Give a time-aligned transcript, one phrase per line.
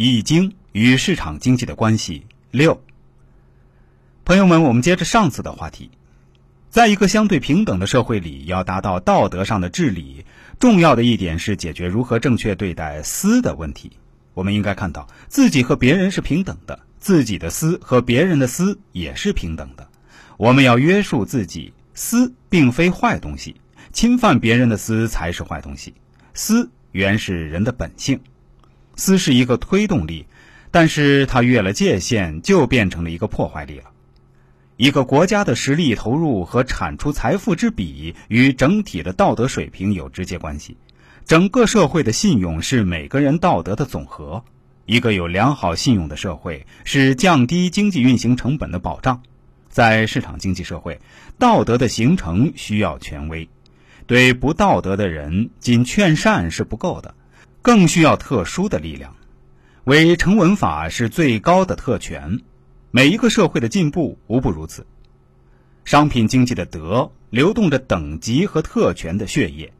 [0.00, 2.80] 易经与市场经济的关系六。
[4.24, 5.90] 朋友们，我们接着上次的话题，
[6.70, 10.24] 在一个相对平等的社会里，要达到道德上的治理，
[10.60, 13.90] 重要的一点是解决如何正确对待私的问题。
[14.34, 19.88] 我们应该看到，自己和别人是平等的，自己的私和别人的私也是平等的。
[20.36, 23.56] 我们要约束自己，私并非坏东西，
[23.92, 25.92] 侵犯别人的私才是坏东西。
[26.34, 28.20] 私原是人的本性。
[28.98, 30.26] 私是一个推动力，
[30.72, 33.84] 但是它越了界限，就变成了一个破坏力了。
[34.76, 40.76] 一个国家的实力投入和产出财富之比，与整体的道德水平有直接关系。
[41.24, 44.42] 整个社会的信用是每个人道德的总和。
[44.84, 49.22] 一个有良好信用的社会，是降低经济运行成本的保障。
[49.68, 51.00] 在市场经济社会，
[51.38, 53.48] 道德的形成需要权威，
[54.06, 57.14] 对不道德的人，仅劝善是不够的。
[57.62, 59.14] 更需要特殊的力量，
[59.84, 62.40] 为成文法是最高的特权。
[62.90, 64.86] 每一个社会的进步无不如此。
[65.84, 69.72] 商品经济的德流动着等级和特权的血液，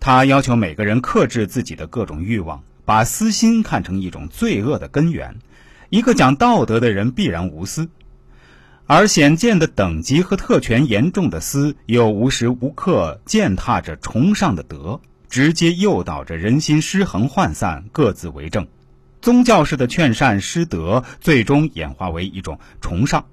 [0.00, 5.36] 它要求每个人克制自己的各种欲望，把私心看成一种罪恶的根源。
[5.90, 7.88] 一个讲道德的人必然无私，
[8.86, 15.00] 而显见的等级和特权严重的私，又无时无刻践踏着崇尚的德。
[15.32, 18.68] 直接诱导着人心失衡涣散，各自为政。
[19.22, 23.24] 宗教式的劝善失德，最终演化为一种崇尚。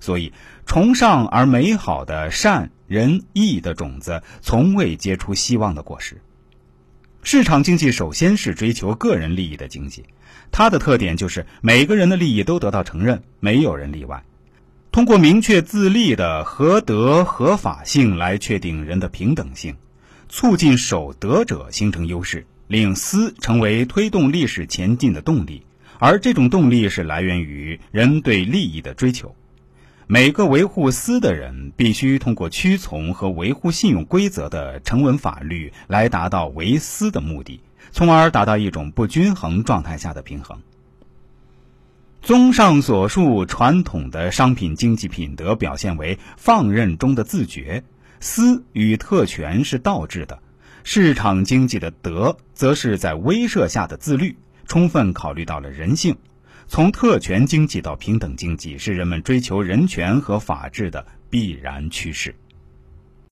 [0.00, 0.32] 所以，
[0.64, 6.22] 崇尚而美好的善仁义的种子，从未结出希望的果实。
[7.22, 10.06] 市场经济首先是追求个人利益的经济，
[10.52, 14.24] 它的特点就是每个人的利益都得到承认，没有人例外。
[14.90, 19.76] 通过明确自立的合德合法性来确定人的平等性。
[20.32, 25.62] 促进守德者形成优势，令私成为推动历史前进的动力，
[25.98, 29.36] 而这种动力是来源于人对利益的追求。
[30.06, 40.58] 每个维护私的人必须通过屈从和维护信用规则的成文法律来达到为私的目的，从而达到一种不均衡状态下的平衡。
[42.22, 47.84] 综上所述，传统的商品经济品德表现为放任中的自觉。
[48.22, 50.38] 私与特权是倒置的，
[50.84, 56.16] 市场经济的德，则是在威慑下的自律，充分考虑到了人性。
[56.68, 62.32] 从特权经济到平等经济，是人们追求人权和法治的必然趋势。